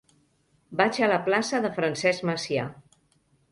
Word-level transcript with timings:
Vaig 0.79 0.97
a 1.01 1.09
la 1.11 1.19
plaça 1.27 1.61
de 1.67 1.71
Francesc 1.77 2.27
Macià. 2.33 2.67